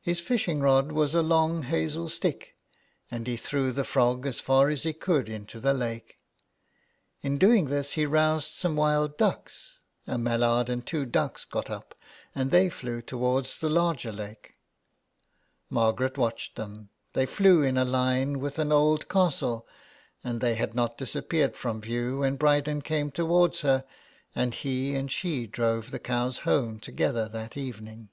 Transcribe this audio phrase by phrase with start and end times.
[0.00, 2.56] His fishing rod was a long hazel stick,
[3.10, 6.16] and he threw the frog as far as he could into the lake.
[7.20, 11.94] In doing this he roused some wild ducks; a mallard and two ducks got up,
[12.34, 14.54] and they flew toward the larger lake.
[15.68, 19.66] Margaret watched them; they flew in a line with an old castle;
[20.24, 23.84] and they had not disappeared from view when Bryden came toward her,
[24.34, 28.08] and he and she drove the cows home together that evening.